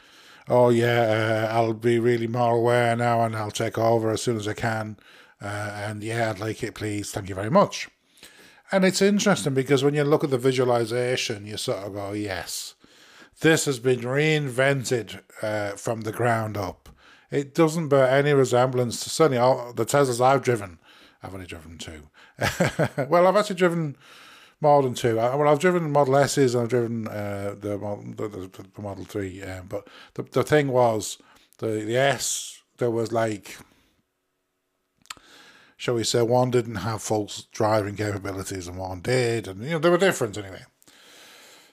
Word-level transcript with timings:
"Oh 0.48 0.70
yeah, 0.70 1.48
uh, 1.52 1.54
I'll 1.54 1.74
be 1.74 1.98
really 1.98 2.26
more 2.26 2.56
aware 2.56 2.96
now, 2.96 3.22
and 3.22 3.36
I'll 3.36 3.50
take 3.50 3.78
over 3.78 4.10
as 4.10 4.22
soon 4.22 4.36
as 4.36 4.48
I 4.48 4.54
can." 4.54 4.96
Uh, 5.40 5.72
and 5.86 6.02
yeah, 6.02 6.30
I'd 6.30 6.40
like 6.40 6.62
it, 6.62 6.74
please. 6.74 7.10
Thank 7.10 7.28
you 7.28 7.34
very 7.34 7.50
much. 7.50 7.88
And 8.70 8.84
it's 8.84 9.02
interesting 9.02 9.54
because 9.54 9.84
when 9.84 9.94
you 9.94 10.04
look 10.04 10.24
at 10.24 10.30
the 10.30 10.38
visualization, 10.38 11.46
you 11.46 11.58
sort 11.58 11.84
of 11.86 11.92
go, 11.94 12.12
"Yes, 12.12 12.74
this 13.40 13.66
has 13.66 13.78
been 13.78 14.00
reinvented 14.00 15.20
uh, 15.42 15.76
from 15.76 16.00
the 16.00 16.12
ground 16.12 16.56
up." 16.56 16.81
It 17.32 17.54
doesn't 17.54 17.88
bear 17.88 18.08
any 18.08 18.34
resemblance 18.34 19.02
to 19.02 19.10
certainly 19.10 19.38
all 19.38 19.72
the 19.72 19.86
Teslas 19.86 20.20
I've 20.20 20.42
driven. 20.42 20.78
I've 21.22 21.32
only 21.32 21.46
driven 21.46 21.78
two. 21.78 22.10
well, 23.08 23.26
I've 23.26 23.36
actually 23.36 23.56
driven 23.56 23.96
more 24.60 24.82
than 24.82 24.92
two. 24.92 25.18
I, 25.18 25.34
well, 25.34 25.48
I've 25.48 25.58
driven 25.58 25.90
Model 25.90 26.16
S's 26.16 26.54
and 26.54 26.64
I've 26.64 26.68
driven 26.68 27.08
uh, 27.08 27.54
the, 27.58 27.78
the, 28.16 28.28
the, 28.28 28.66
the, 28.74 28.82
Model 28.82 29.04
3. 29.04 29.42
Um, 29.42 29.66
but 29.66 29.88
the, 30.14 30.24
the 30.24 30.42
thing 30.42 30.68
was, 30.68 31.16
the, 31.56 31.66
the 31.66 31.96
S, 31.96 32.60
there 32.76 32.90
was 32.90 33.12
like, 33.12 33.56
shall 35.78 35.94
we 35.94 36.04
say, 36.04 36.20
one 36.20 36.50
didn't 36.50 36.76
have 36.76 37.02
full 37.02 37.30
driving 37.50 37.96
capabilities 37.96 38.68
and 38.68 38.76
one 38.76 39.00
did. 39.00 39.48
And, 39.48 39.64
you 39.64 39.70
know, 39.70 39.78
they 39.78 39.90
were 39.90 39.96
different 39.96 40.36
anyway. 40.36 40.64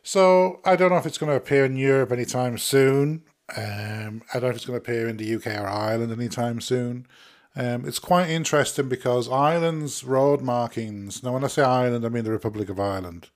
So 0.03 0.61
I 0.63 0.77
don't 0.77 0.89
know 0.89 0.97
if 0.97 1.05
it's 1.05 1.17
going 1.17 1.31
to 1.31 1.35
appear 1.35 1.65
in 1.65 1.75
Europe 1.75 2.13
anytime 2.13 2.57
soon. 2.57 3.23
Um, 3.55 4.21
I 4.33 4.39
don't 4.39 4.43
know 4.43 4.49
if 4.49 4.55
it's 4.57 4.65
going 4.65 4.79
to 4.79 4.83
appear 4.83 5.07
in 5.07 5.17
the 5.17 5.35
UK 5.35 5.47
or 5.47 5.67
Ireland 5.67 6.11
anytime 6.11 6.61
soon. 6.61 7.07
Um, 7.55 7.85
it's 7.85 7.99
quite 7.99 8.29
interesting 8.29 8.87
because 8.89 9.29
Ireland's 9.29 10.03
road 10.03 10.41
markings, 10.41 11.23
now 11.23 11.33
when 11.33 11.43
I 11.43 11.47
say 11.47 11.63
Ireland, 11.63 12.05
I 12.05 12.09
mean 12.09 12.23
the 12.23 12.31
Republic 12.31 12.69
of 12.69 12.79
Ireland. 12.79 13.29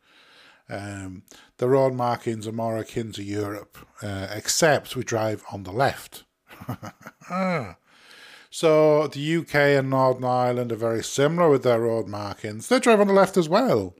Um, 0.69 1.23
the 1.57 1.67
road 1.67 1.93
markings 1.93 2.47
are 2.47 2.53
more 2.53 2.77
akin 2.77 3.11
to 3.13 3.23
Europe, 3.23 3.77
uh, 4.01 4.27
except 4.31 4.95
we 4.95 5.03
drive 5.03 5.43
on 5.51 5.63
the 5.63 5.71
left. 5.71 6.23
so 8.49 9.07
the 9.07 9.35
UK 9.37 9.55
and 9.55 9.89
Northern 9.89 10.23
Ireland 10.23 10.71
are 10.71 10.77
very 10.77 11.03
similar 11.03 11.49
with 11.49 11.63
their 11.63 11.81
road 11.81 12.07
markings. 12.07 12.69
They 12.69 12.79
drive 12.79 13.01
on 13.01 13.07
the 13.07 13.13
left 13.13 13.35
as 13.35 13.49
well, 13.49 13.95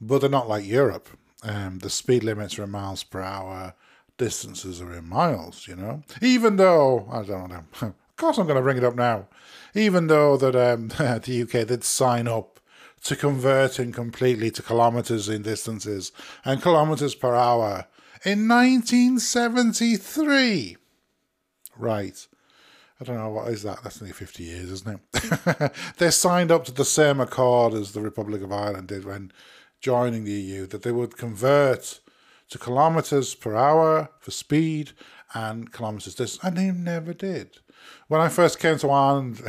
but 0.00 0.20
they're 0.20 0.28
not 0.28 0.48
like 0.48 0.66
Europe. 0.66 1.08
Um, 1.42 1.78
the 1.78 1.90
speed 1.90 2.24
limits 2.24 2.58
are 2.58 2.66
miles 2.66 3.04
per 3.04 3.20
hour 3.20 3.74
distances 4.16 4.80
are 4.80 4.92
in 4.92 5.08
miles, 5.08 5.66
you 5.68 5.76
know. 5.76 6.02
Even 6.20 6.56
though, 6.56 7.08
I 7.10 7.22
don't 7.22 7.50
know, 7.50 7.64
of 7.82 8.16
course 8.16 8.38
I'm 8.38 8.46
going 8.46 8.56
to 8.56 8.62
bring 8.62 8.76
it 8.76 8.84
up 8.84 8.94
now, 8.94 9.28
even 9.74 10.06
though 10.06 10.36
that 10.36 10.56
um, 10.56 10.88
the 10.98 11.42
UK 11.42 11.66
did 11.66 11.84
sign 11.84 12.28
up 12.28 12.60
to 13.04 13.16
converting 13.16 13.92
completely 13.92 14.50
to 14.50 14.62
kilometres 14.62 15.28
in 15.28 15.42
distances 15.42 16.10
and 16.44 16.62
kilometres 16.62 17.14
per 17.14 17.34
hour 17.34 17.86
in 18.24 18.48
1973. 18.48 20.76
Right. 21.76 22.26
I 23.00 23.04
don't 23.04 23.18
know, 23.18 23.30
what 23.30 23.48
is 23.48 23.64
that? 23.64 23.82
That's 23.82 24.00
only 24.00 24.14
50 24.14 24.44
years, 24.44 24.70
isn't 24.70 25.00
it? 25.12 25.72
they 25.98 26.10
signed 26.10 26.50
up 26.50 26.64
to 26.64 26.72
the 26.72 26.84
same 26.84 27.20
accord 27.20 27.74
as 27.74 27.92
the 27.92 28.00
Republic 28.00 28.42
of 28.42 28.52
Ireland 28.52 28.88
did 28.88 29.04
when 29.04 29.30
joining 29.80 30.24
the 30.24 30.32
EU, 30.32 30.66
that 30.66 30.82
they 30.82 30.92
would 30.92 31.18
convert 31.18 32.00
to 32.50 32.58
kilometers 32.58 33.34
per 33.34 33.54
hour 33.54 34.10
for 34.20 34.30
speed 34.30 34.92
and 35.34 35.72
kilometers 35.72 36.14
distance, 36.14 36.44
and 36.44 36.56
they 36.56 36.70
never 36.70 37.12
did. 37.12 37.58
When 38.08 38.20
I 38.20 38.28
first 38.28 38.58
came 38.60 38.78
to 38.78 38.90
Ireland 38.90 39.42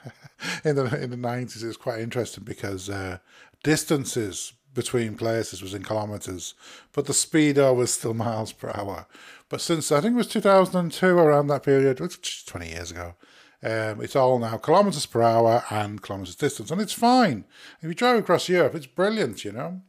in 0.64 0.76
the 0.76 1.02
in 1.02 1.10
the 1.10 1.16
nineties, 1.16 1.62
it 1.62 1.66
was 1.66 1.76
quite 1.76 2.00
interesting 2.00 2.44
because 2.44 2.88
uh, 2.88 3.18
distances 3.62 4.52
between 4.74 5.16
places 5.16 5.62
was 5.62 5.74
in 5.74 5.82
kilometers, 5.82 6.54
but 6.92 7.06
the 7.06 7.12
speedo 7.12 7.74
was 7.74 7.92
still 7.92 8.14
miles 8.26 8.52
per 8.52 8.70
hour. 8.74 9.06
But 9.48 9.60
since 9.60 9.90
I 9.90 10.00
think 10.00 10.14
it 10.14 10.18
was 10.18 10.28
two 10.28 10.40
thousand 10.40 10.76
and 10.76 10.92
two, 10.92 11.18
around 11.18 11.48
that 11.48 11.62
period, 11.62 11.98
twenty 12.46 12.70
years 12.70 12.90
ago, 12.90 13.14
um, 13.62 14.00
it's 14.00 14.16
all 14.16 14.38
now 14.38 14.56
kilometers 14.56 15.06
per 15.06 15.22
hour 15.22 15.64
and 15.70 16.00
kilometers 16.00 16.36
distance, 16.36 16.70
and 16.70 16.80
it's 16.80 16.92
fine. 16.92 17.44
If 17.80 17.88
you 17.88 17.94
drive 17.94 18.18
across 18.18 18.48
Europe, 18.48 18.74
it's 18.74 18.86
brilliant, 18.86 19.44
you 19.44 19.52
know. 19.52 19.82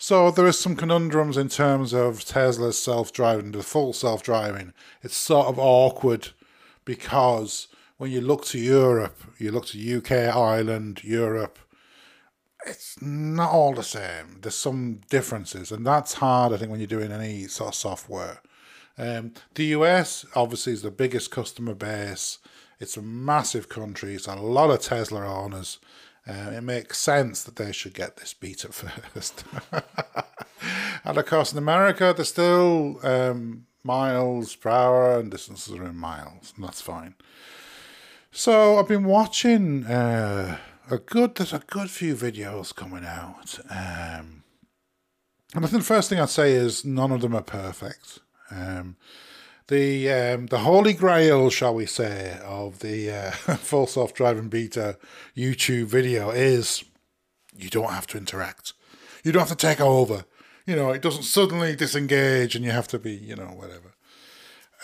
So 0.00 0.30
there 0.30 0.46
is 0.46 0.56
some 0.56 0.76
conundrums 0.76 1.36
in 1.36 1.48
terms 1.48 1.92
of 1.92 2.24
Tesla's 2.24 2.80
self-driving, 2.80 3.50
the 3.50 3.64
full 3.64 3.92
self-driving. 3.92 4.72
It's 5.02 5.16
sort 5.16 5.48
of 5.48 5.58
awkward 5.58 6.28
because 6.84 7.66
when 7.96 8.12
you 8.12 8.20
look 8.20 8.44
to 8.46 8.60
Europe, 8.60 9.20
you 9.38 9.50
look 9.50 9.66
to 9.66 9.96
UK, 9.96 10.12
Ireland, 10.12 11.02
Europe, 11.02 11.58
it's 12.64 13.02
not 13.02 13.50
all 13.50 13.74
the 13.74 13.82
same. 13.82 14.38
There's 14.40 14.54
some 14.54 15.00
differences, 15.10 15.72
and 15.72 15.84
that's 15.84 16.14
hard, 16.14 16.52
I 16.52 16.58
think, 16.58 16.70
when 16.70 16.78
you're 16.78 16.86
doing 16.86 17.10
any 17.10 17.48
sort 17.48 17.70
of 17.70 17.74
software. 17.74 18.40
Um, 18.96 19.32
the 19.54 19.66
US 19.66 20.24
obviously 20.36 20.74
is 20.74 20.82
the 20.82 20.92
biggest 20.92 21.32
customer 21.32 21.74
base. 21.74 22.38
It's 22.78 22.96
a 22.96 23.02
massive 23.02 23.68
country. 23.68 24.14
It's 24.14 24.28
a 24.28 24.36
lot 24.36 24.70
of 24.70 24.80
Tesla 24.80 25.26
owners. 25.26 25.78
Uh, 26.28 26.50
it 26.50 26.62
makes 26.62 26.98
sense 26.98 27.42
that 27.44 27.56
they 27.56 27.72
should 27.72 27.94
get 27.94 28.16
this 28.16 28.34
beta 28.34 28.68
at 28.68 28.74
first. 28.74 29.44
and 31.04 31.16
of 31.16 31.26
course, 31.26 31.52
in 31.52 31.58
America, 31.58 32.12
they're 32.14 32.24
still 32.24 33.00
um, 33.02 33.66
miles 33.82 34.54
per 34.54 34.68
hour 34.68 35.18
and 35.18 35.30
distances 35.30 35.74
are 35.74 35.86
in 35.86 35.96
miles, 35.96 36.52
and 36.54 36.64
that's 36.64 36.82
fine. 36.82 37.14
So 38.30 38.78
I've 38.78 38.88
been 38.88 39.04
watching 39.04 39.86
uh, 39.86 40.58
a 40.90 40.98
good. 40.98 41.34
There's 41.34 41.54
a 41.54 41.62
good 41.66 41.90
few 41.90 42.14
videos 42.14 42.74
coming 42.74 43.04
out, 43.04 43.58
um, 43.70 44.42
and 45.54 45.64
I 45.64 45.68
think 45.68 45.82
the 45.82 45.94
first 45.94 46.10
thing 46.10 46.20
I'd 46.20 46.28
say 46.28 46.52
is 46.52 46.84
none 46.84 47.10
of 47.10 47.22
them 47.22 47.34
are 47.34 47.42
perfect. 47.42 48.18
Um, 48.50 48.96
the 49.68 50.10
um, 50.10 50.46
the 50.46 50.58
holy 50.58 50.92
grail, 50.94 51.50
shall 51.50 51.74
we 51.74 51.86
say, 51.86 52.38
of 52.44 52.80
the 52.80 53.10
uh, 53.10 53.30
full 53.56 53.86
self 53.86 54.14
driving 54.14 54.48
beta 54.48 54.98
YouTube 55.36 55.86
video 55.86 56.30
is 56.30 56.84
you 57.56 57.68
don't 57.70 57.90
have 57.92 58.06
to 58.08 58.18
interact. 58.18 58.72
You 59.24 59.32
don't 59.32 59.40
have 59.46 59.56
to 59.56 59.66
take 59.66 59.80
over. 59.80 60.24
You 60.66 60.76
know, 60.76 60.90
it 60.90 61.02
doesn't 61.02 61.22
suddenly 61.24 61.74
disengage 61.76 62.54
and 62.54 62.64
you 62.64 62.70
have 62.70 62.88
to 62.88 62.98
be, 62.98 63.12
you 63.12 63.34
know, 63.36 63.46
whatever. 63.46 63.94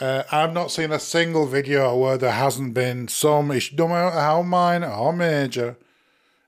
Uh, 0.01 0.25
I've 0.33 0.53
not 0.53 0.71
seen 0.73 0.91
a 0.91 0.99
single 0.99 1.47
video 1.47 1.97
where 1.97 2.19
there 2.19 2.33
hasn't 2.33 2.75
been 2.75 3.07
some 3.09 3.51
issue, 3.53 3.77
no 3.77 3.89
matter 3.89 4.19
how 4.19 4.43
minor 4.43 4.91
or 4.91 5.13
major, 5.13 5.77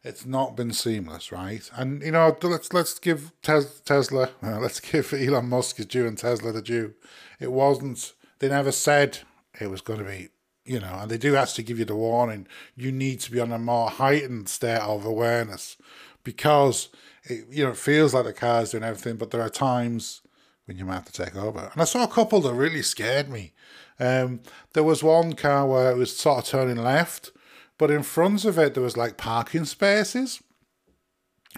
It's 0.02 0.24
not 0.24 0.56
been 0.56 0.72
seamless, 0.72 1.32
right? 1.32 1.68
And 1.74 2.02
you 2.02 2.12
know, 2.12 2.36
let's 2.42 2.72
let's 2.72 2.98
give 2.98 3.32
Tes- 3.42 3.80
Tesla, 3.84 4.30
uh, 4.42 4.58
let's 4.64 4.80
give 4.80 5.12
Elon 5.12 5.48
Musk 5.48 5.76
his 5.78 5.86
due 5.86 6.06
and 6.06 6.16
Tesla 6.18 6.52
the 6.52 6.62
due. 6.62 6.94
It 7.40 7.52
wasn't. 7.52 8.14
They 8.38 8.48
never 8.48 8.72
said 8.72 9.20
it 9.60 9.70
was 9.70 9.80
going 9.80 10.00
to 10.00 10.04
be, 10.04 10.28
you 10.64 10.80
know, 10.80 10.98
and 11.00 11.10
they 11.10 11.18
do 11.18 11.36
actually 11.36 11.64
give 11.64 11.78
you 11.78 11.84
the 11.84 11.96
warning. 11.96 12.46
You 12.74 12.92
need 12.92 13.20
to 13.20 13.30
be 13.30 13.40
on 13.40 13.52
a 13.52 13.58
more 13.58 13.88
heightened 13.88 14.48
state 14.48 14.80
of 14.80 15.04
awareness 15.04 15.76
because 16.24 16.88
it, 17.24 17.46
you 17.50 17.64
know, 17.64 17.70
it 17.70 17.76
feels 17.76 18.14
like 18.14 18.24
the 18.24 18.32
car's 18.32 18.72
doing 18.72 18.84
everything, 18.84 19.16
but 19.16 19.30
there 19.30 19.42
are 19.42 19.48
times 19.48 20.22
when 20.66 20.76
you 20.76 20.84
might 20.84 20.94
have 20.94 21.12
to 21.12 21.24
take 21.24 21.36
over. 21.36 21.70
And 21.72 21.80
I 21.80 21.84
saw 21.84 22.04
a 22.04 22.08
couple 22.08 22.40
that 22.42 22.54
really 22.54 22.82
scared 22.82 23.28
me. 23.28 23.52
Um, 23.98 24.40
there 24.74 24.84
was 24.84 25.02
one 25.02 25.34
car 25.34 25.66
where 25.66 25.90
it 25.90 25.96
was 25.96 26.14
sort 26.14 26.38
of 26.38 26.44
turning 26.44 26.82
left, 26.82 27.30
but 27.78 27.90
in 27.90 28.02
front 28.02 28.44
of 28.44 28.58
it 28.58 28.74
there 28.74 28.82
was 28.82 28.96
like 28.96 29.16
parking 29.16 29.64
spaces. 29.64 30.42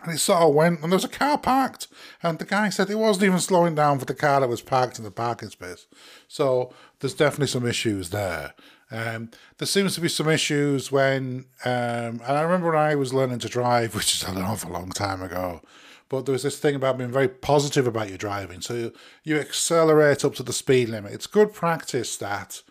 And 0.02 0.14
it 0.14 0.18
sort 0.18 0.42
of 0.42 0.54
went, 0.54 0.80
and 0.80 0.92
there 0.92 0.96
was 0.96 1.04
a 1.04 1.08
car 1.08 1.38
parked, 1.38 1.88
and 2.22 2.38
the 2.38 2.44
guy 2.44 2.68
said 2.68 2.90
it 2.90 2.98
wasn't 2.98 3.26
even 3.26 3.40
slowing 3.40 3.74
down 3.74 3.98
for 3.98 4.04
the 4.04 4.14
car 4.14 4.40
that 4.40 4.48
was 4.48 4.62
parked 4.62 4.98
in 4.98 5.04
the 5.04 5.10
parking 5.10 5.50
space. 5.50 5.86
So 6.28 6.72
there's 7.00 7.14
definitely 7.14 7.48
some 7.48 7.66
issues 7.66 8.10
there. 8.10 8.54
Um, 8.90 9.30
there 9.58 9.66
seems 9.66 9.94
to 9.94 10.00
be 10.00 10.08
some 10.08 10.28
issues 10.28 10.90
when, 10.90 11.46
um, 11.64 12.20
and 12.22 12.22
I 12.22 12.42
remember 12.42 12.70
when 12.70 12.78
I 12.78 12.94
was 12.94 13.12
learning 13.12 13.40
to 13.40 13.48
drive, 13.48 13.94
which 13.96 14.14
is 14.14 14.22
an 14.24 14.38
awful 14.38 14.70
long 14.70 14.90
time 14.90 15.22
ago, 15.22 15.60
but 16.08 16.24
there 16.24 16.32
was 16.32 16.42
this 16.42 16.58
thing 16.58 16.74
about 16.74 16.96
being 16.96 17.12
very 17.12 17.28
positive 17.28 17.86
about 17.86 18.08
your 18.08 18.18
driving. 18.18 18.60
So 18.60 18.74
you, 18.74 18.92
you 19.24 19.38
accelerate 19.38 20.24
up 20.24 20.34
to 20.36 20.42
the 20.42 20.54
speed 20.54 20.88
limit. 20.88 21.12
It's 21.12 21.26
good 21.26 21.52
practice 21.52 22.16
that, 22.16 22.62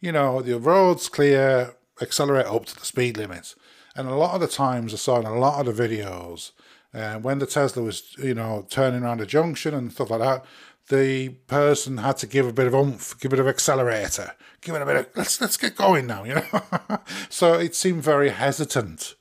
you 0.00 0.10
know, 0.10 0.42
the 0.42 0.58
road's 0.58 1.08
clear, 1.08 1.76
accelerate 2.00 2.46
up 2.46 2.66
to 2.66 2.74
the 2.76 2.84
speed 2.84 3.16
limit. 3.16 3.54
And 3.94 4.08
a 4.08 4.14
lot 4.14 4.34
of 4.34 4.40
the 4.40 4.48
times 4.48 4.92
I 4.92 4.96
saw 4.96 5.20
in 5.20 5.26
a 5.26 5.38
lot 5.38 5.66
of 5.66 5.76
the 5.76 5.88
videos, 5.88 6.50
uh, 6.92 7.16
when 7.18 7.38
the 7.38 7.46
Tesla 7.46 7.82
was, 7.82 8.14
you 8.18 8.34
know, 8.34 8.66
turning 8.68 9.02
around 9.02 9.20
a 9.20 9.26
junction 9.26 9.74
and 9.74 9.92
stuff 9.92 10.10
like 10.10 10.20
that, 10.20 10.44
the 10.88 11.28
person 11.46 11.98
had 11.98 12.16
to 12.18 12.26
give 12.26 12.46
a 12.46 12.52
bit 12.52 12.66
of 12.66 12.74
oomph, 12.74 13.18
give 13.20 13.32
it 13.32 13.38
a 13.38 13.42
bit 13.42 13.46
of 13.46 13.48
accelerator, 13.48 14.32
give 14.60 14.74
it 14.74 14.82
a 14.82 14.86
bit 14.86 14.96
of 14.96 15.06
let's 15.14 15.40
let's 15.40 15.56
get 15.56 15.76
going 15.76 16.06
now, 16.06 16.24
you 16.24 16.34
know. 16.34 16.44
so 17.28 17.54
it 17.54 17.74
seemed 17.74 18.02
very 18.02 18.30
hesitant. 18.30 19.14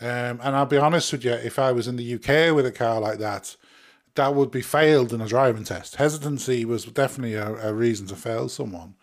Um, 0.00 0.40
and 0.42 0.56
I'll 0.56 0.66
be 0.66 0.76
honest 0.76 1.12
with 1.12 1.24
you, 1.24 1.32
if 1.32 1.58
I 1.58 1.70
was 1.70 1.86
in 1.86 1.96
the 1.96 2.14
UK 2.14 2.54
with 2.54 2.66
a 2.66 2.72
car 2.72 3.00
like 3.00 3.18
that, 3.20 3.54
that 4.16 4.34
would 4.34 4.50
be 4.50 4.60
failed 4.60 5.12
in 5.12 5.20
a 5.20 5.28
driving 5.28 5.62
test. 5.62 5.96
Hesitancy 5.96 6.64
was 6.64 6.84
definitely 6.84 7.34
a, 7.34 7.68
a 7.68 7.72
reason 7.72 8.08
to 8.08 8.16
fail 8.16 8.48
someone 8.48 8.94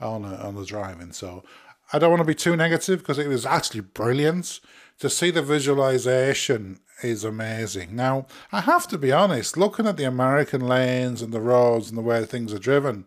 on 0.00 0.24
a, 0.24 0.34
on 0.34 0.56
the 0.56 0.64
driving. 0.64 1.12
So 1.12 1.44
I 1.92 2.00
don't 2.00 2.10
want 2.10 2.20
to 2.20 2.26
be 2.26 2.34
too 2.34 2.56
negative 2.56 3.00
because 3.00 3.18
it 3.18 3.28
was 3.28 3.46
actually 3.46 3.80
brilliant 3.80 4.60
to 4.98 5.08
see 5.08 5.30
the 5.30 5.42
visualization 5.42 6.80
is 7.02 7.24
amazing. 7.24 7.94
Now, 7.94 8.26
I 8.52 8.60
have 8.60 8.86
to 8.88 8.98
be 8.98 9.12
honest, 9.12 9.56
looking 9.56 9.86
at 9.86 9.96
the 9.96 10.04
American 10.04 10.66
lanes 10.66 11.22
and 11.22 11.32
the 11.32 11.40
roads 11.40 11.88
and 11.88 11.98
the 11.98 12.02
way 12.02 12.24
things 12.24 12.52
are 12.52 12.58
driven, 12.58 13.06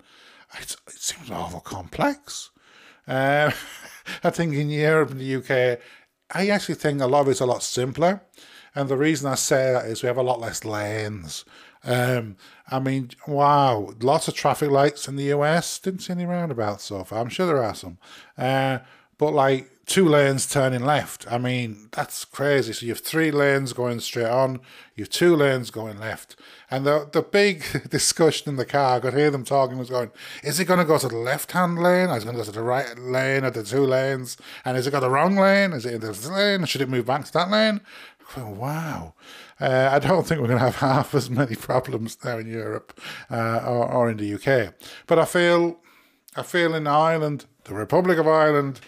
it, 0.59 0.75
it 0.87 0.93
seems 0.93 1.31
awful 1.31 1.59
complex. 1.59 2.51
Uh, 3.07 3.51
I 4.23 4.29
think 4.29 4.53
in 4.53 4.69
Europe 4.69 5.11
and 5.11 5.19
the 5.19 5.35
UK, 5.35 5.79
I 6.31 6.49
actually 6.49 6.75
think 6.75 7.01
a 7.01 7.07
lot 7.07 7.21
of 7.21 7.29
it's 7.29 7.39
a 7.39 7.45
lot 7.45 7.63
simpler. 7.63 8.21
And 8.75 8.89
the 8.89 8.97
reason 8.97 9.29
I 9.29 9.35
say 9.35 9.71
that 9.73 9.85
is 9.85 10.01
we 10.01 10.07
have 10.07 10.17
a 10.17 10.23
lot 10.23 10.39
less 10.39 10.65
lanes. 10.65 11.45
Um, 11.83 12.37
I 12.69 12.79
mean, 12.79 13.11
wow, 13.27 13.93
lots 14.01 14.27
of 14.27 14.33
traffic 14.33 14.71
lights 14.71 15.07
in 15.07 15.15
the 15.15 15.31
US. 15.33 15.79
Didn't 15.79 16.01
see 16.01 16.13
any 16.13 16.25
roundabouts 16.25 16.85
so 16.85 17.03
far. 17.03 17.19
I'm 17.19 17.29
sure 17.29 17.45
there 17.45 17.63
are 17.63 17.75
some. 17.75 17.97
Uh, 18.37 18.79
but 19.17 19.33
like 19.33 19.69
two 19.93 20.09
lanes 20.09 20.47
turning 20.47 20.83
left. 20.83 21.31
I 21.31 21.37
mean, 21.37 21.89
that's 21.91 22.25
crazy. 22.25 22.73
So 22.73 22.83
you 22.83 22.93
have 22.93 23.01
three 23.01 23.29
lanes 23.29 23.73
going 23.73 23.99
straight 23.99 24.25
on, 24.25 24.59
you 24.95 25.03
have 25.03 25.09
two 25.11 25.35
lanes 25.35 25.69
going 25.69 25.99
left. 25.99 26.35
And 26.71 26.83
the 26.83 27.07
the 27.11 27.21
big 27.21 27.63
discussion 27.89 28.49
in 28.49 28.55
the 28.55 28.65
car, 28.65 28.95
I 28.95 28.99
could 29.01 29.13
hear 29.13 29.29
them 29.29 29.43
talking, 29.43 29.77
was 29.77 29.91
going, 29.91 30.09
is 30.41 30.59
it 30.59 30.65
going 30.65 30.79
to 30.79 30.85
go 30.85 30.97
to 30.97 31.07
the 31.07 31.17
left 31.17 31.51
hand 31.51 31.77
lane? 31.77 32.09
Or 32.09 32.17
is 32.17 32.23
it 32.23 32.25
going 32.25 32.37
to 32.37 32.41
go 32.41 32.45
to 32.45 32.51
the 32.51 32.63
right 32.63 32.97
lane 32.97 33.43
of 33.43 33.53
the 33.53 33.63
two 33.63 33.85
lanes? 33.85 34.35
And 34.65 34.77
is 34.77 34.87
it 34.87 34.91
got 34.91 35.01
the 35.01 35.11
wrong 35.11 35.35
lane? 35.35 35.73
Is 35.73 35.85
it 35.85 35.93
in 35.93 36.01
this 36.01 36.27
lane? 36.27 36.65
Should 36.65 36.81
it 36.81 36.89
move 36.89 37.05
back 37.05 37.25
to 37.25 37.33
that 37.33 37.51
lane? 37.51 37.81
wow. 38.35 39.13
Uh, 39.61 39.89
I 39.91 39.99
don't 39.99 40.25
think 40.25 40.41
we're 40.41 40.47
going 40.47 40.57
to 40.57 40.65
have 40.65 40.75
half 40.93 41.13
as 41.13 41.29
many 41.29 41.55
problems 41.55 42.15
there 42.15 42.39
in 42.39 42.47
Europe 42.47 42.99
uh, 43.29 43.61
or, 43.63 43.91
or 43.91 44.09
in 44.09 44.17
the 44.17 44.33
UK. 44.33 44.73
But 45.05 45.19
I 45.19 45.25
feel, 45.25 45.79
I 46.35 46.41
feel 46.41 46.73
in 46.73 46.87
Ireland, 46.87 47.45
the 47.65 47.75
Republic 47.75 48.17
of 48.17 48.27
Ireland, 48.27 48.81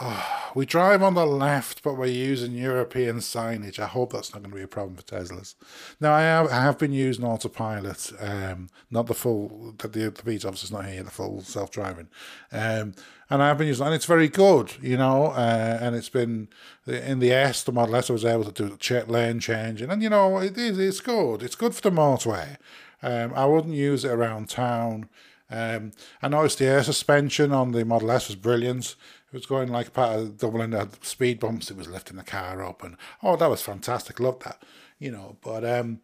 Oh, 0.00 0.50
we 0.54 0.66
drive 0.66 1.02
on 1.02 1.14
the 1.14 1.26
left, 1.26 1.82
but 1.82 1.96
we're 1.96 2.06
using 2.06 2.52
European 2.52 3.18
signage. 3.18 3.78
I 3.78 3.86
hope 3.86 4.12
that's 4.12 4.32
not 4.32 4.42
going 4.42 4.50
to 4.50 4.56
be 4.56 4.62
a 4.62 4.68
problem 4.68 4.96
for 4.96 5.02
Teslas. 5.02 5.54
Now, 6.00 6.12
I 6.12 6.22
have, 6.22 6.50
I 6.50 6.62
have 6.62 6.78
been 6.78 6.92
using 6.92 7.24
autopilot, 7.24 8.12
um, 8.18 8.68
not 8.90 9.06
the 9.06 9.14
full, 9.14 9.74
the, 9.78 9.88
the, 9.88 10.10
the 10.10 10.22
beta 10.22 10.40
software's 10.40 10.72
not 10.72 10.86
here, 10.86 11.02
the 11.02 11.10
full 11.10 11.42
self 11.42 11.70
driving. 11.70 12.08
Um, 12.52 12.94
and 13.28 13.42
I've 13.42 13.58
been 13.58 13.68
using, 13.68 13.86
and 13.86 13.94
it's 13.94 14.06
very 14.06 14.28
good, 14.28 14.72
you 14.82 14.96
know, 14.96 15.26
uh, 15.26 15.78
and 15.80 15.94
it's 15.94 16.08
been 16.08 16.48
in 16.86 17.20
the 17.20 17.32
S, 17.32 17.62
the 17.62 17.72
Model 17.72 17.96
S, 17.96 18.10
I 18.10 18.12
was 18.12 18.24
able 18.24 18.44
to 18.44 18.68
do 18.68 18.76
check 18.76 19.08
lane 19.08 19.38
changing, 19.38 19.90
and 19.90 20.02
you 20.02 20.10
know, 20.10 20.38
it 20.38 20.58
is, 20.58 20.78
it's 20.78 21.00
good. 21.00 21.42
It's 21.42 21.54
good 21.54 21.74
for 21.74 21.82
the 21.82 21.90
motorway. 21.90 22.56
Um, 23.02 23.32
I 23.34 23.46
wouldn't 23.46 23.74
use 23.74 24.04
it 24.04 24.10
around 24.10 24.48
town. 24.48 25.08
Um, 25.50 25.92
I 26.22 26.28
noticed 26.28 26.58
the 26.58 26.66
air 26.66 26.82
suspension 26.82 27.52
on 27.52 27.72
the 27.72 27.84
Model 27.84 28.10
S 28.10 28.28
was 28.28 28.36
brilliant. 28.36 28.94
It 29.32 29.36
was 29.36 29.46
going 29.46 29.68
like 29.68 29.92
part 29.92 30.18
of 30.18 30.38
doubling 30.38 30.70
the 30.70 30.88
speed 31.02 31.38
bumps. 31.38 31.70
It 31.70 31.76
was 31.76 31.88
lifting 31.88 32.16
the 32.16 32.24
car 32.24 32.64
up, 32.64 32.82
and 32.82 32.96
oh, 33.22 33.36
that 33.36 33.48
was 33.48 33.62
fantastic. 33.62 34.18
Loved 34.18 34.42
that, 34.42 34.60
you 34.98 35.12
know. 35.12 35.36
But 35.40 35.64
um, 35.64 36.00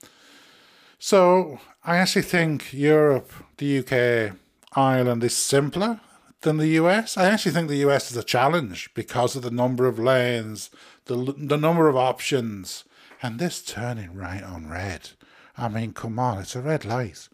so 0.99 1.59
I 1.85 1.97
actually 1.97 2.23
think 2.23 2.73
Europe, 2.73 3.33
the 3.57 3.79
UK, 3.79 4.37
Ireland 4.75 5.25
is 5.25 5.37
simpler 5.37 6.01
than 6.43 6.59
the 6.59 6.69
US. 6.69 7.17
I 7.17 7.25
actually 7.29 7.51
think 7.51 7.69
the 7.69 7.85
US 7.89 8.13
is 8.13 8.17
a 8.17 8.23
challenge 8.23 8.91
because 8.95 9.35
of 9.35 9.43
the 9.43 9.51
number 9.51 9.87
of 9.87 9.99
lanes, 9.99 10.71
the 11.07 11.35
the 11.37 11.57
number 11.57 11.89
of 11.89 11.97
options, 11.97 12.85
and 13.21 13.41
this 13.41 13.61
turning 13.61 14.15
right 14.15 14.43
on 14.43 14.69
red. 14.69 15.11
I 15.59 15.69
mean, 15.69 15.95
come 15.95 16.19
on, 16.21 16.39
it's 16.39 16.55
a 16.55 16.61
red 16.61 16.85
light. 16.85 17.29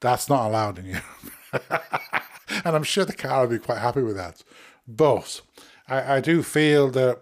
That's 0.00 0.28
not 0.28 0.46
allowed 0.46 0.78
in 0.78 0.86
Europe. 0.86 1.04
and 2.64 2.76
I'm 2.76 2.82
sure 2.82 3.04
the 3.04 3.12
car 3.12 3.42
will 3.42 3.56
be 3.56 3.58
quite 3.58 3.78
happy 3.78 4.02
with 4.02 4.16
that. 4.16 4.42
But 4.88 5.42
I, 5.86 6.16
I 6.16 6.20
do 6.20 6.42
feel 6.42 6.88
that, 6.90 7.20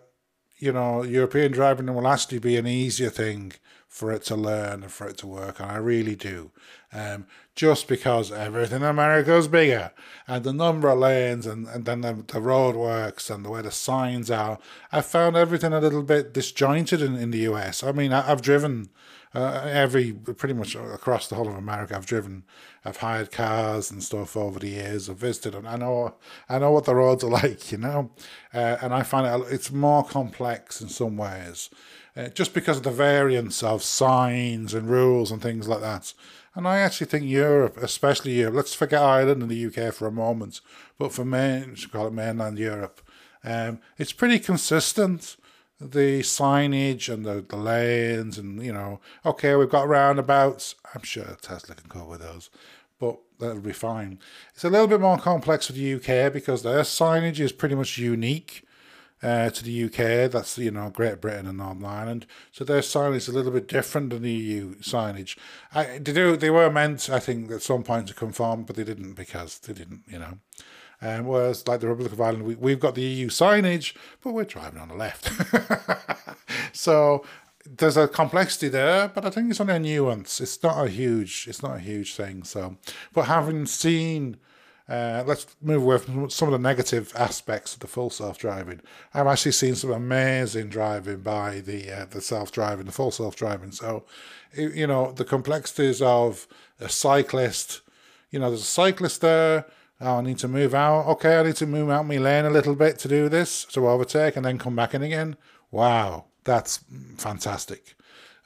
you 0.59 0.73
know, 0.73 1.03
European 1.03 1.51
driving 1.51 1.93
will 1.93 2.07
actually 2.07 2.39
be 2.39 2.57
an 2.57 2.67
easier 2.67 3.11
thing 3.11 3.53
for 3.89 4.13
it 4.13 4.23
to 4.23 4.37
learn 4.37 4.83
and 4.83 4.93
for 4.93 5.09
it 5.09 5.19
to 5.19 5.27
work. 5.27 5.59
And 5.59 5.71
I 5.71 5.77
really 5.77 6.15
do. 6.15 6.53
Um, 6.93 7.27
just 7.55 7.89
because 7.89 8.31
everything 8.31 8.83
in 8.83 8.89
America 8.89 9.35
is 9.35 9.49
bigger 9.49 9.91
and 10.29 10.45
the 10.45 10.53
number 10.53 10.89
of 10.89 10.99
lanes 10.99 11.47
and, 11.47 11.67
and 11.67 11.87
then 11.87 12.03
the, 12.03 12.23
the 12.27 12.41
road 12.41 12.77
works 12.77 13.31
and 13.31 13.45
the 13.45 13.51
way 13.51 13.63
the 13.63 13.71
signs 13.71 14.31
are. 14.31 14.59
I 14.93 15.01
found 15.01 15.37
everything 15.37 15.73
a 15.73 15.81
little 15.81 16.03
bit 16.03 16.35
disjointed 16.35 17.03
in, 17.03 17.17
in 17.17 17.31
the 17.31 17.49
US. 17.51 17.83
I 17.83 17.93
mean, 17.93 18.13
I, 18.13 18.31
I've 18.31 18.43
driven 18.43 18.91
uh, 19.37 19.69
every 19.71 20.15
pretty 20.15 20.55
much 20.55 20.75
across 20.75 21.29
the 21.29 21.35
whole 21.35 21.49
of 21.49 21.57
America. 21.57 21.95
I've 21.95 22.07
driven, 22.07 22.45
I've 22.87 22.97
hired 22.97 23.31
cars 23.31 23.91
and 23.91 24.03
stuff 24.03 24.35
over 24.35 24.59
the 24.59 24.69
years. 24.69 25.11
I've 25.11 25.19
visited, 25.19 25.55
and 25.55 25.69
I 25.69 25.77
know, 25.77 26.15
I 26.49 26.59
know 26.59 26.71
what 26.71 26.87
the 26.87 26.95
roads 26.95 27.23
are 27.23 27.31
like, 27.43 27.71
you 27.71 27.77
know, 27.77 28.11
uh, 28.55 28.79
and 28.81 28.95
I 28.95 29.03
find 29.03 29.27
it 29.27 29.53
it's 29.53 29.71
more 29.71 30.03
complex 30.03 30.81
in 30.81 30.89
some 30.89 31.19
ways, 31.19 31.69
uh, 32.17 32.29
just 32.29 32.55
because 32.55 32.79
of 32.79 32.85
the 32.85 32.91
variance 32.91 33.63
of 33.63 33.83
signs 33.83 34.73
and 34.73 34.89
rules 34.89 35.31
and 35.31 35.43
things 35.43 35.69
like 35.69 35.83
that. 35.83 36.15
And 36.55 36.67
I 36.67 36.79
actually 36.79 37.09
think 37.09 37.27
Europe, 37.27 37.77
especially 37.77 38.33
Europe, 38.33 38.55
let's 38.55 38.73
forget 38.73 39.03
Ireland 39.03 39.43
and 39.43 39.51
the 39.51 39.67
UK 39.67 39.93
for 39.93 40.07
a 40.07 40.13
moment, 40.13 40.63
but 40.97 41.13
for 41.13 41.27
main, 41.27 41.77
call 41.93 42.07
it 42.07 42.15
mainland 42.15 42.59
Europe, 42.59 43.03
um, 43.45 43.81
it's 43.99 44.15
pretty 44.15 44.39
consistent 44.39 45.37
the 45.81 46.21
signage 46.21 47.13
and 47.13 47.25
the, 47.25 47.45
the 47.49 47.57
lanes 47.57 48.39
and 48.39 48.63
you 48.65 48.73
know 48.73 49.01
okay 49.25 49.55
we've 49.57 49.69
got 49.69 49.87
roundabouts 49.87 50.75
i'm 50.95 51.03
sure 51.03 51.37
tesla 51.43 51.75
can 51.75 52.07
with 52.07 52.21
those 52.21 52.49
but 52.99 53.19
that'll 53.39 53.61
be 53.61 53.73
fine 53.73 54.19
it's 54.55 54.65
a 54.65 54.71
little 54.71 54.87
bit 54.87 55.01
more 55.01 55.19
complex 55.19 55.67
for 55.67 55.75
the 55.75 55.95
uk 55.95 56.33
because 56.33 56.63
their 56.63 56.81
signage 56.81 57.41
is 57.41 57.53
pretty 57.53 57.75
much 57.75 57.99
unique 57.99 58.67
uh, 59.23 59.49
to 59.51 59.65
the 59.65 59.85
UK, 59.85 60.31
that's 60.31 60.59
you 60.59 60.71
know 60.71 60.91
Great 60.91 61.21
Britain 61.21 61.47
and 61.47 61.59
Northern 61.59 61.85
Ireland. 61.85 62.27
So 62.53 62.65
their 62.65 62.81
signage 62.81 63.17
is 63.17 63.29
a 63.29 63.33
little 63.33 63.51
bit 63.51 63.67
different 63.67 64.11
than 64.11 64.23
the 64.23 64.31
EU 64.31 64.75
signage. 64.77 65.39
I, 65.75 65.99
they 65.99 66.13
do 66.13 66.37
they 66.37 66.51
were 66.51 66.71
meant, 66.71 67.09
I 67.09 67.19
think, 67.19 67.51
at 67.51 67.63
some 67.63 67.83
point 67.83 68.09
to 68.09 68.15
conform, 68.15 68.65
but 68.65 68.77
they 68.77 68.85
didn't 68.85 69.15
because 69.15 69.59
they 69.59 69.73
didn't, 69.73 70.03
you 70.07 70.19
know. 70.19 70.39
Um, 71.03 71.27
whereas, 71.27 71.67
like 71.69 71.81
the 71.81 71.89
Republic 71.89 72.13
of 72.13 72.21
Ireland, 72.21 72.45
we, 72.45 72.55
we've 72.55 72.81
got 72.81 72.95
the 72.95 73.03
EU 73.03 73.29
signage, 73.29 73.95
but 74.23 74.33
we're 74.33 74.45
driving 74.45 74.81
on 74.81 74.89
the 74.89 74.95
left. 74.95 75.31
so 76.73 77.25
there's 77.67 77.97
a 77.97 78.09
complexity 78.09 78.69
there, 78.69 79.09
but 79.09 79.25
I 79.25 79.31
think 79.31 79.51
it's 79.51 79.61
only 79.61 79.75
a 79.75 79.79
nuance. 79.79 80.41
It's 80.41 80.63
not 80.63 80.85
a 80.85 80.89
huge, 80.89 81.47
it's 81.49 81.63
not 81.63 81.77
a 81.77 81.81
huge 81.81 82.15
thing. 82.15 82.45
So, 82.45 82.79
but 83.13 83.25
having 83.25 83.67
seen 83.67 84.39
uh, 84.89 85.25
let's 85.27 85.47
move 85.61 85.83
away 85.83 85.99
from 85.99 86.31
some 86.31 86.47
of 86.47 86.53
the 86.53 86.59
negative 86.59 87.13
aspects 87.17 87.75
of 87.75 87.81
the 87.81 87.89
full 87.89 88.09
self-driving. 88.09 88.81
I've 89.13 89.27
actually 89.27 89.53
seen 89.53 89.75
some 89.75 89.91
amazing 89.91 90.69
driving 90.69 91.23
by 91.23 91.61
the 91.61 91.91
uh, 91.91 92.05
the 92.05 92.21
self-driving, 92.21 92.87
the 92.87 92.93
full 92.93 93.11
self-driving. 93.11 93.73
So, 93.73 94.05
you 94.55 94.87
know, 94.87 95.11
the 95.11 95.25
complexities 95.25 96.01
of 96.01 96.47
a 96.79 96.89
cyclist. 96.89 97.81
You 98.31 98.39
know, 98.39 98.51
there's 98.51 98.63
a 98.63 98.65
cyclist 98.65 99.23
there. 99.23 99.67
Oh, 100.01 100.19
I 100.19 100.21
need 100.21 100.39
to 100.39 100.49
move 100.49 100.75
out. 100.75 101.07
Okay, 101.07 101.39
I 101.39 101.43
need 101.43 101.57
to 101.57 101.67
move 101.67 101.89
out 101.89 102.07
my 102.07 102.19
lane 102.19 102.45
a 102.45 102.51
little 102.51 102.75
bit 102.75 102.99
to 102.99 103.09
do 103.09 103.29
this 103.29 103.65
to 103.67 103.89
overtake, 103.89 104.37
and 104.37 104.45
then 104.45 104.59
come 104.59 104.77
back 104.77 104.95
in 104.95 105.03
again. 105.03 105.37
Wow, 105.71 106.27
that's 106.45 106.81
fantastic. 107.17 107.95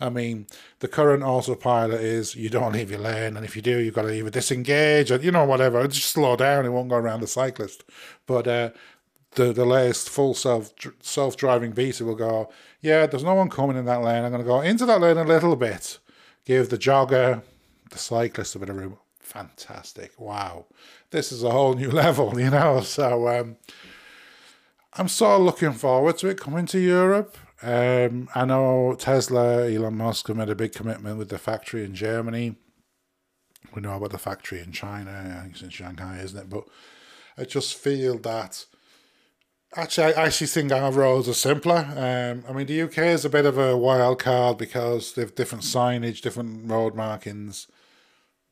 I 0.00 0.08
mean, 0.08 0.46
the 0.78 0.88
current 0.88 1.22
autopilot 1.22 2.00
is 2.00 2.34
you 2.34 2.48
don't 2.48 2.72
leave 2.74 2.90
your 2.90 3.00
lane, 3.00 3.36
and 3.36 3.44
if 3.44 3.56
you 3.56 3.62
do, 3.62 3.78
you've 3.78 3.94
got 3.94 4.02
to 4.02 4.14
either 4.14 4.30
disengage 4.30 5.10
or 5.10 5.16
you 5.16 5.32
know 5.32 5.44
whatever, 5.44 5.86
just 5.88 6.10
slow 6.10 6.36
down. 6.36 6.66
It 6.66 6.70
won't 6.70 6.88
go 6.88 6.96
around 6.96 7.20
the 7.20 7.26
cyclist. 7.26 7.84
But 8.26 8.46
uh, 8.46 8.70
the 9.32 9.52
the 9.52 9.64
latest 9.64 10.08
full 10.08 10.34
self 10.34 10.72
self 11.00 11.36
driving 11.36 11.72
beta 11.72 12.04
will 12.04 12.14
go. 12.14 12.50
Yeah, 12.80 13.06
there's 13.06 13.24
no 13.24 13.34
one 13.34 13.50
coming 13.50 13.76
in 13.76 13.86
that 13.86 14.02
lane. 14.02 14.24
I'm 14.24 14.30
going 14.30 14.42
to 14.42 14.48
go 14.48 14.60
into 14.60 14.86
that 14.86 15.00
lane 15.00 15.18
a 15.18 15.24
little 15.24 15.56
bit, 15.56 15.98
give 16.44 16.70
the 16.70 16.78
jogger, 16.78 17.42
the 17.90 17.98
cyclist 17.98 18.54
a 18.54 18.60
bit 18.60 18.68
of 18.68 18.76
room. 18.76 18.98
Fantastic! 19.30 20.18
Wow, 20.18 20.66
this 21.12 21.30
is 21.30 21.44
a 21.44 21.50
whole 21.50 21.74
new 21.74 21.90
level, 22.04 22.40
you 22.40 22.50
know. 22.50 22.80
So 22.80 23.28
um, 23.28 23.56
I'm 24.94 25.06
sort 25.06 25.40
of 25.40 25.46
looking 25.46 25.72
forward 25.72 26.18
to 26.18 26.28
it 26.28 26.40
coming 26.40 26.66
to 26.66 26.80
Europe. 26.80 27.36
Um, 27.62 28.28
I 28.34 28.44
know 28.44 28.96
Tesla, 28.98 29.70
Elon 29.70 29.96
Musk 29.98 30.26
have 30.26 30.36
made 30.36 30.48
a 30.48 30.56
big 30.56 30.72
commitment 30.72 31.16
with 31.16 31.28
the 31.28 31.38
factory 31.38 31.84
in 31.84 31.94
Germany. 31.94 32.56
We 33.72 33.82
know 33.82 33.96
about 33.96 34.10
the 34.10 34.18
factory 34.18 34.60
in 34.60 34.72
China. 34.72 35.36
I 35.38 35.42
think 35.42 35.52
it's 35.52 35.62
in 35.62 35.70
Shanghai, 35.70 36.18
isn't 36.18 36.38
it? 36.38 36.50
But 36.50 36.64
I 37.38 37.44
just 37.44 37.76
feel 37.76 38.18
that 38.18 38.66
actually, 39.76 40.14
I 40.14 40.26
actually 40.26 40.48
think 40.48 40.72
our 40.72 40.90
roads 40.90 41.28
are 41.28 41.34
simpler. 41.34 41.86
Um, 41.96 42.42
I 42.48 42.52
mean, 42.52 42.66
the 42.66 42.82
UK 42.82 42.98
is 42.98 43.24
a 43.24 43.30
bit 43.30 43.46
of 43.46 43.58
a 43.58 43.76
wild 43.76 44.18
card 44.18 44.58
because 44.58 45.12
they 45.12 45.22
have 45.22 45.36
different 45.36 45.62
signage, 45.62 46.20
different 46.20 46.68
road 46.68 46.96
markings. 46.96 47.68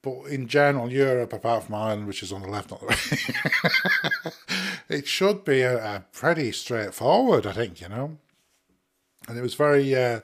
But 0.02 0.26
in 0.26 0.46
general, 0.46 0.92
Europe, 0.92 1.32
apart 1.32 1.64
from 1.64 1.74
Ireland, 1.74 2.06
which 2.06 2.22
is 2.22 2.32
on 2.32 2.42
the 2.42 2.48
left, 2.48 2.70
not 2.70 2.80
the 2.80 2.86
right, 2.86 4.32
it 4.88 5.08
should 5.08 5.44
be 5.44 5.62
a, 5.62 5.96
a 5.96 6.04
pretty 6.12 6.52
straightforward, 6.52 7.46
I 7.46 7.52
think, 7.52 7.80
you 7.80 7.88
know 7.88 8.18
and 9.28 9.38
it 9.38 9.42
was 9.42 9.54
very. 9.54 9.94
Uh, 9.94 10.20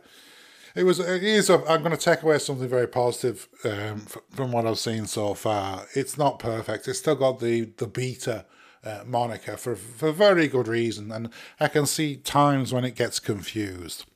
it 0.74 0.84
was. 0.84 0.98
It 0.98 1.22
is. 1.22 1.50
A, 1.50 1.58
I'm 1.68 1.82
going 1.82 1.96
to 1.96 1.96
take 1.96 2.22
away 2.22 2.38
something 2.38 2.68
very 2.68 2.88
positive 2.88 3.48
um, 3.64 4.06
from 4.30 4.50
what 4.50 4.66
I've 4.66 4.78
seen 4.78 5.06
so 5.06 5.34
far. 5.34 5.86
It's 5.94 6.18
not 6.18 6.38
perfect. 6.38 6.88
It's 6.88 6.98
still 6.98 7.14
got 7.14 7.38
the 7.38 7.72
the 7.76 7.86
beta 7.86 8.46
uh, 8.82 9.02
moniker 9.06 9.56
for 9.56 9.76
for 9.76 10.10
very 10.10 10.48
good 10.48 10.66
reason, 10.66 11.12
and 11.12 11.28
I 11.60 11.68
can 11.68 11.86
see 11.86 12.16
times 12.16 12.72
when 12.72 12.84
it 12.84 12.96
gets 12.96 13.20
confused. 13.20 14.06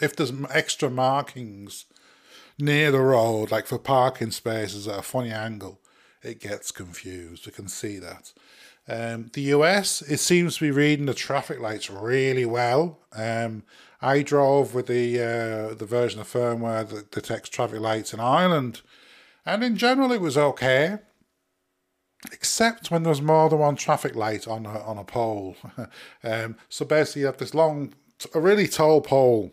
If 0.00 0.16
there's 0.16 0.32
extra 0.50 0.90
markings 0.90 1.84
near 2.58 2.90
the 2.90 3.00
road, 3.00 3.50
like 3.50 3.66
for 3.66 3.78
parking 3.78 4.30
spaces 4.30 4.86
at 4.88 4.98
a 4.98 5.02
funny 5.02 5.30
angle, 5.30 5.80
it 6.22 6.40
gets 6.40 6.70
confused. 6.70 7.46
We 7.46 7.52
can 7.52 7.68
see 7.68 7.98
that. 7.98 8.32
Um, 8.86 9.30
the 9.32 9.42
US, 9.42 10.02
it 10.02 10.18
seems 10.18 10.56
to 10.56 10.64
be 10.64 10.70
reading 10.70 11.06
the 11.06 11.14
traffic 11.14 11.60
lights 11.60 11.88
really 11.90 12.44
well. 12.44 12.98
Um, 13.12 13.62
I 14.02 14.22
drove 14.22 14.74
with 14.74 14.86
the 14.86 15.18
uh, 15.20 15.74
the 15.74 15.86
version 15.86 16.20
of 16.20 16.30
firmware 16.30 16.86
that 16.88 17.10
detects 17.10 17.48
traffic 17.48 17.80
lights 17.80 18.12
in 18.12 18.20
Ireland, 18.20 18.82
and 19.46 19.64
in 19.64 19.76
general 19.76 20.12
it 20.12 20.20
was 20.20 20.36
okay, 20.36 20.98
except 22.30 22.90
when 22.90 23.02
there's 23.02 23.22
more 23.22 23.48
than 23.48 23.60
one 23.60 23.76
traffic 23.76 24.14
light 24.14 24.46
on 24.46 24.66
a, 24.66 24.80
on 24.80 24.98
a 24.98 25.04
pole. 25.04 25.56
um, 26.24 26.56
so 26.68 26.84
basically, 26.84 27.20
you 27.20 27.26
have 27.26 27.38
this 27.38 27.54
long, 27.54 27.94
a 28.34 28.40
really 28.40 28.68
tall 28.68 29.00
pole. 29.00 29.52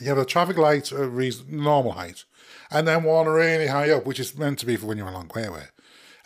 You 0.00 0.08
have 0.08 0.18
a 0.18 0.24
traffic 0.24 0.58
light 0.58 0.92
at 0.92 1.10
reason, 1.10 1.46
normal 1.48 1.92
height, 1.92 2.24
and 2.70 2.86
then 2.86 3.04
one 3.04 3.26
really 3.26 3.68
high 3.68 3.90
up, 3.90 4.04
which 4.04 4.20
is 4.20 4.36
meant 4.36 4.58
to 4.60 4.66
be 4.66 4.76
for 4.76 4.86
when 4.86 4.98
you're 4.98 5.08
a 5.08 5.12
long 5.12 5.30
way 5.34 5.44
away. 5.44 5.64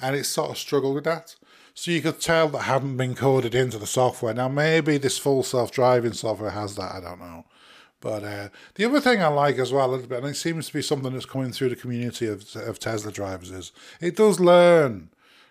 And 0.00 0.16
it 0.16 0.24
sort 0.24 0.50
of 0.50 0.58
struggled 0.58 0.94
with 0.94 1.04
that. 1.04 1.36
So 1.74 1.90
you 1.90 2.02
could 2.02 2.20
tell 2.20 2.48
that 2.48 2.62
hadn't 2.62 2.96
been 2.96 3.14
coded 3.14 3.54
into 3.54 3.78
the 3.78 3.86
software. 3.86 4.34
Now 4.34 4.48
maybe 4.48 4.98
this 4.98 5.18
full 5.18 5.42
self-driving 5.42 6.14
software 6.14 6.50
has 6.50 6.74
that. 6.76 6.94
I 6.94 7.00
don't 7.00 7.20
know. 7.20 7.44
But 8.00 8.24
uh, 8.24 8.48
the 8.74 8.86
other 8.86 9.00
thing 9.00 9.22
I 9.22 9.28
like 9.28 9.58
as 9.58 9.72
well, 9.72 9.94
and 9.94 10.26
it 10.26 10.36
seems 10.36 10.66
to 10.66 10.72
be 10.72 10.82
something 10.82 11.12
that's 11.12 11.26
coming 11.26 11.52
through 11.52 11.68
the 11.68 11.76
community 11.76 12.26
of, 12.26 12.56
of 12.56 12.78
Tesla 12.78 13.12
drivers, 13.12 13.50
is 13.50 13.72
it 14.00 14.16
does 14.16 14.40
learn. 14.40 15.10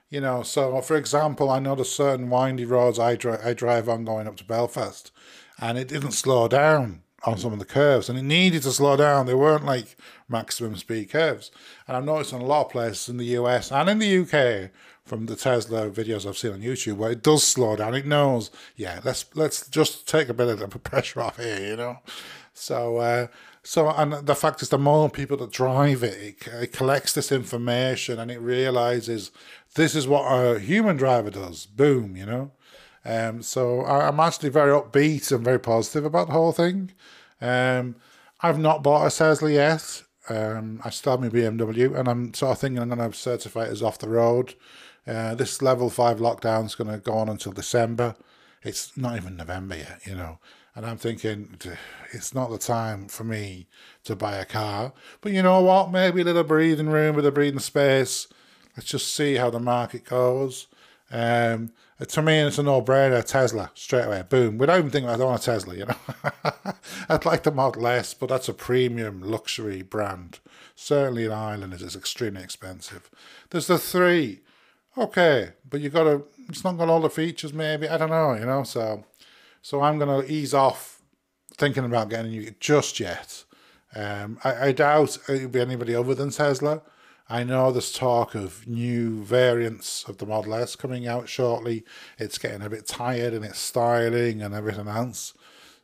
You 0.10 0.22
know, 0.22 0.42
so 0.42 0.82
for 0.82 0.98
example, 0.98 1.52
I 1.52 1.60
know 1.60 1.82
certain 1.84 2.32
windy 2.32 2.66
roads 2.66 2.98
I, 2.98 3.16
dri- 3.16 3.38
I 3.44 3.54
drive 3.54 3.88
on 3.88 4.04
going 4.06 4.28
up 4.28 4.38
to 4.38 4.44
Belfast, 4.44 5.12
and 5.60 5.78
it 5.78 5.88
didn't 5.88 6.14
slow 6.14 6.48
down 6.48 7.04
on 7.26 7.38
some 7.38 7.54
of 7.54 7.60
the 7.60 7.66
curves, 7.66 8.10
and 8.10 8.18
it 8.18 8.24
needed 8.24 8.64
to 8.64 8.72
slow 8.72 8.96
down. 8.96 9.26
They 9.26 9.34
weren't 9.34 9.66
like 9.66 9.98
maximum 10.28 10.76
speed 10.76 11.10
curves. 11.10 11.52
And 11.88 11.98
I've 11.98 12.06
noticed 12.06 12.34
in 12.34 12.42
a 12.42 12.46
lot 12.46 12.68
of 12.68 12.72
places 12.72 13.10
in 13.10 13.18
the 13.18 13.26
US 13.26 13.72
and 13.72 13.90
in 13.90 14.00
the 14.00 14.20
UK 14.20 14.72
from 15.06 15.26
the 15.26 15.36
Tesla 15.36 15.90
videos 15.90 16.28
I've 16.28 16.38
seen 16.38 16.54
on 16.54 16.62
YouTube 16.62 16.98
where 16.98 17.12
it 17.12 17.24
does 17.24 17.44
slow 17.44 17.76
down. 17.76 17.96
It 17.96 18.06
knows, 18.06 18.52
yeah, 18.76 19.02
let's 19.04 19.26
let's 19.36 19.68
just 19.68 20.08
take 20.08 20.30
a 20.30 20.34
bit 20.34 20.48
of 20.48 20.60
the 20.60 20.68
pressure 20.80 21.22
off 21.22 21.38
here, 21.38 21.60
you 21.60 21.76
know. 21.76 21.98
So, 22.54 22.98
uh, 22.98 23.28
so 23.64 23.90
and 23.90 24.14
the 24.14 24.36
fact 24.36 24.62
is, 24.62 24.70
the 24.70 24.78
more 24.78 25.10
people 25.10 25.38
that 25.38 25.52
drive 25.52 26.04
it, 26.04 26.38
it, 26.46 26.48
it 26.48 26.74
collects 26.74 27.14
this 27.14 27.32
information 27.32 28.20
and 28.20 28.30
it 28.30 28.40
realizes 28.40 29.32
this 29.76 29.96
is 29.96 30.08
what 30.08 30.24
a 30.24 30.60
human 30.60 30.98
driver 30.98 31.30
does. 31.30 31.66
Boom, 31.66 32.16
you 32.16 32.26
know. 32.26 32.52
Um, 33.06 33.42
so 33.42 33.82
I, 33.82 34.08
am 34.08 34.20
actually 34.20 34.50
very 34.50 34.72
upbeat 34.72 35.32
and 35.32 35.44
very 35.44 35.60
positive 35.60 36.06
about 36.06 36.28
the 36.28 36.34
whole 36.34 36.52
thing. 36.52 36.92
Um, 37.42 37.96
I've 38.42 38.60
not 38.60 38.84
bought 38.84 39.08
a 39.12 39.16
Tesla 39.16 39.52
yet. 39.52 40.04
Um, 40.28 40.82
I 40.84 40.90
still 40.90 41.14
have 41.14 41.22
my 41.22 41.30
BMW, 41.30 41.98
and 41.98 42.08
I'm 42.08 42.34
sort 42.34 42.52
of 42.52 42.60
thinking 42.60 42.82
I'm 42.82 42.90
going 42.90 43.12
to 43.12 43.18
certify 43.18 43.64
it 43.64 43.72
as 43.72 43.82
off 43.82 43.98
the 43.98 44.10
road. 44.10 44.54
Uh, 45.08 45.34
this 45.34 45.62
level 45.62 45.90
five 45.90 46.20
lockdown 46.20 46.66
is 46.66 46.76
going 46.76 46.92
to 46.92 46.98
go 47.00 47.14
on 47.14 47.30
until 47.30 47.52
December. 47.52 48.16
It's 48.62 48.96
not 48.98 49.16
even 49.16 49.38
November 49.38 49.78
yet, 49.78 50.02
you 50.06 50.16
know. 50.16 50.40
And 50.76 50.86
I'm 50.86 50.98
thinking 50.98 51.58
it's 52.12 52.34
not 52.34 52.52
the 52.52 52.58
time 52.58 53.08
for 53.08 53.24
me 53.24 53.68
to 54.04 54.16
buy 54.16 54.36
a 54.36 54.46
car. 54.46 54.94
But 55.22 55.32
you 55.32 55.42
know 55.42 55.62
what? 55.62 55.92
Maybe 55.92 56.22
a 56.22 56.26
little 56.26 56.44
breathing 56.44 56.90
room 56.90 57.16
with 57.16 57.26
a 57.26 57.32
breathing 57.32 57.60
space. 57.60 58.28
Let's 58.78 58.90
just 58.90 59.14
see 59.14 59.36
how 59.36 59.50
the 59.50 59.60
market 59.60 60.06
goes. 60.06 60.68
Um, 61.12 61.72
to 62.08 62.22
me, 62.22 62.40
it's 62.40 62.58
a 62.58 62.64
no-brainer. 62.64 63.24
Tesla 63.26 63.72
straight 63.74 64.06
away, 64.06 64.24
boom. 64.28 64.58
We 64.58 64.68
don't 64.68 64.80
even 64.80 64.92
thinking, 64.92 65.10
I 65.10 65.18
don't 65.18 65.28
want 65.28 65.42
a 65.42 65.46
Tesla. 65.46 65.76
You 65.76 65.86
know, 65.86 65.96
I'd 67.10 67.26
like 67.26 67.44
the 67.44 67.52
Model 67.52 67.88
S, 67.88 68.14
but 68.14 68.30
that's 68.30 68.48
a 68.48 68.54
premium 68.54 69.22
luxury 69.22 69.82
brand. 69.82 70.40
Certainly 70.76 71.26
in 71.26 71.32
Ireland, 71.32 71.74
it 71.74 71.82
is 71.82 71.96
extremely 71.96 72.42
expensive. 72.42 73.10
There's 73.50 73.68
the 73.68 73.78
three 73.78 74.42
okay, 74.98 75.50
but 75.70 75.82
you 75.82 75.90
got 75.90 76.04
to. 76.04 76.24
It's 76.48 76.64
not 76.64 76.78
got 76.78 76.90
all 76.90 77.02
the 77.02 77.10
features, 77.10 77.54
maybe. 77.54 77.88
I 77.88 77.98
don't 77.98 78.10
know, 78.10 78.34
you 78.34 78.46
know. 78.46 78.64
So, 78.64 79.06
so 79.62 79.82
I'm 79.82 80.00
gonna 80.00 80.24
ease 80.24 80.54
off 80.54 81.02
thinking 81.56 81.86
about 81.86 82.10
getting 82.10 82.32
you 82.32 82.56
just 82.60 83.00
yet. 83.00 83.44
Um, 83.96 84.40
I, 84.44 84.68
I 84.68 84.72
doubt 84.72 85.18
it'll 85.28 85.50
be 85.50 85.60
anybody 85.62 85.96
other 85.96 86.16
than 86.16 86.30
Tesla. 86.30 86.82
I 87.30 87.44
know 87.44 87.72
there's 87.72 87.92
talk 87.92 88.34
of 88.34 88.68
new 88.68 89.24
variants 89.24 90.04
of 90.06 90.18
the 90.18 90.26
Model 90.26 90.56
S 90.56 90.76
coming 90.76 91.08
out 91.08 91.30
shortly. 91.30 91.86
It's 92.18 92.40
getting 92.40 92.64
a 92.64 92.70
bit 92.70 92.88
tired 92.88 93.34
in 93.34 93.44
its 93.44 93.60
styling 93.60 94.42
and 94.42 94.56
everything 94.56 94.88
else. 94.88 95.36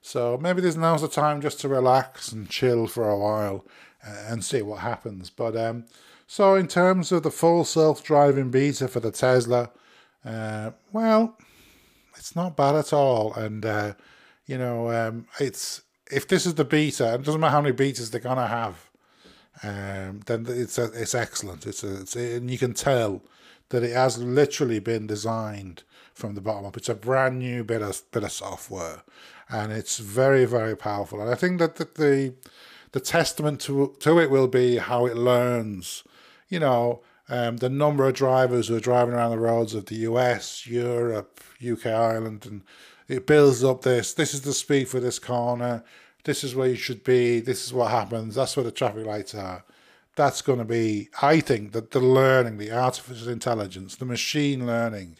So 0.01 0.39
maybe 0.39 0.61
this 0.61 0.75
now's 0.75 1.01
the 1.01 1.07
time 1.07 1.41
just 1.41 1.59
to 1.61 1.67
relax 1.67 2.31
and 2.31 2.49
chill 2.49 2.87
for 2.87 3.07
a 3.07 3.17
while 3.17 3.65
uh, 4.05 4.25
and 4.27 4.43
see 4.43 4.63
what 4.63 4.79
happens. 4.79 5.29
But 5.29 5.55
um, 5.55 5.85
so 6.25 6.55
in 6.55 6.67
terms 6.67 7.11
of 7.11 7.21
the 7.21 7.31
full 7.31 7.63
self-driving 7.63 8.49
beta 8.49 8.87
for 8.87 8.99
the 8.99 9.11
Tesla, 9.11 9.69
uh, 10.23 10.71
well, 10.91 11.37
it's 12.17 12.35
not 12.35 12.57
bad 12.57 12.75
at 12.75 12.91
all. 12.91 13.33
And 13.35 13.65
uh, 13.65 13.93
you 14.47 14.57
know, 14.57 14.91
um, 14.91 15.27
it's 15.39 15.83
if 16.11 16.27
this 16.27 16.45
is 16.47 16.55
the 16.55 16.65
beta, 16.65 17.13
it 17.13 17.23
doesn't 17.23 17.41
matter 17.41 17.51
how 17.51 17.61
many 17.61 17.75
betas 17.75 18.09
they're 18.09 18.19
gonna 18.19 18.47
have. 18.47 18.89
Um, 19.63 20.21
then 20.25 20.45
it's 20.47 20.77
a, 20.77 20.85
it's 20.93 21.15
excellent. 21.15 21.65
It's 21.65 21.83
a, 21.83 22.01
it's 22.01 22.15
a, 22.15 22.37
and 22.37 22.51
you 22.51 22.57
can 22.57 22.73
tell 22.73 23.21
that 23.69 23.83
it 23.83 23.93
has 23.93 24.17
literally 24.17 24.79
been 24.79 25.07
designed 25.07 25.83
from 26.13 26.35
the 26.35 26.41
bottom 26.41 26.65
up. 26.65 26.77
It's 26.77 26.89
a 26.89 26.95
brand 26.95 27.39
new 27.39 27.63
bit 27.63 27.81
of 27.81 28.03
bit 28.11 28.23
of 28.23 28.31
software, 28.31 29.03
and 29.49 29.71
it's 29.71 29.97
very 29.97 30.45
very 30.45 30.75
powerful. 30.75 31.21
And 31.21 31.29
I 31.29 31.35
think 31.35 31.59
that 31.59 31.75
the 31.75 31.85
the, 31.95 32.33
the 32.91 32.99
testament 32.99 33.61
to 33.61 33.95
to 33.99 34.19
it 34.19 34.29
will 34.29 34.47
be 34.47 34.77
how 34.77 35.05
it 35.05 35.15
learns 35.15 36.03
you 36.49 36.59
know, 36.59 37.01
um, 37.27 37.57
the 37.57 37.69
number 37.69 38.07
of 38.07 38.13
drivers 38.13 38.67
who 38.67 38.75
are 38.75 38.79
driving 38.79 39.13
around 39.13 39.31
the 39.31 39.39
roads 39.39 39.73
of 39.73 39.87
the 39.87 39.95
US, 39.95 40.67
Europe, 40.67 41.41
UK, 41.65 41.87
Ireland, 41.87 42.45
and 42.45 42.61
it 43.07 43.27
builds 43.27 43.63
up 43.63 43.81
this. 43.81 44.13
This 44.13 44.33
is 44.33 44.41
the 44.41 44.53
speed 44.53 44.87
for 44.87 44.99
this 44.99 45.19
corner. 45.19 45.83
This 46.25 46.43
is 46.43 46.55
where 46.55 46.67
you 46.67 46.75
should 46.75 47.03
be. 47.03 47.39
This 47.39 47.65
is 47.65 47.73
what 47.73 47.91
happens. 47.91 48.35
That's 48.35 48.57
where 48.57 48.63
the 48.63 48.71
traffic 48.71 49.05
lights 49.05 49.33
are. 49.33 49.63
that's 50.15 50.41
going 50.41 50.59
to 50.59 50.65
be, 50.65 51.09
I 51.21 51.39
think 51.39 51.73
that 51.73 51.91
the 51.91 51.99
learning, 51.99 52.57
the 52.57 52.71
artificial 52.71 53.29
intelligence, 53.29 53.95
the 53.95 54.05
machine 54.05 54.65
learning 54.65 55.17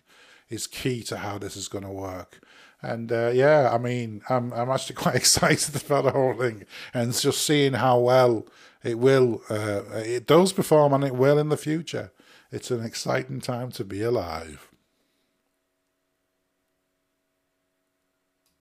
is 0.49 0.67
key 0.67 1.03
to 1.03 1.17
how 1.17 1.37
this 1.37 1.57
is 1.57 1.67
going 1.67 1.83
to 1.83 1.91
work. 1.91 2.39
And 2.81 3.11
uh, 3.11 3.31
yeah, 3.33 3.71
I 3.73 3.77
mean, 3.77 4.21
I'm, 4.29 4.53
I'm 4.53 4.69
actually 4.69 4.95
quite 5.05 5.15
excited 5.15 5.75
about 5.85 6.05
the 6.05 6.11
whole 6.11 6.33
thing 6.33 6.65
and 6.93 7.13
just 7.13 7.45
seeing 7.45 7.73
how 7.73 7.99
well 7.99 8.47
it 8.83 8.97
will, 8.99 9.41
uh, 9.49 9.81
it 9.95 10.27
does 10.27 10.53
perform 10.53 10.93
and 10.93 11.03
it 11.03 11.15
will 11.15 11.37
in 11.37 11.49
the 11.49 11.57
future. 11.57 12.11
It's 12.51 12.71
an 12.71 12.83
exciting 12.83 13.41
time 13.41 13.71
to 13.71 13.83
be 13.83 14.01
alive. 14.01 14.69